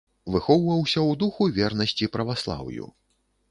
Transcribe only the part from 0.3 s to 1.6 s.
Выхоўваўся ў духу